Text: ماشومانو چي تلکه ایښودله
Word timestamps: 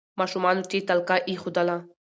ماشومانو 0.19 0.67
چي 0.71 0.77
تلکه 0.89 1.15
ایښودله 1.29 1.77